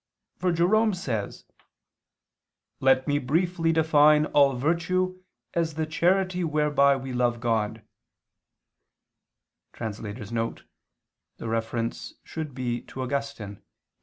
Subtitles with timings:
[0.39, 1.45] For Jerome says:
[2.79, 5.21] "Let me briefly define all virtue
[5.53, 7.83] as the charity whereby we love God"
[9.77, 10.67] [*The
[11.41, 13.63] reference should be to Augustine, Ep.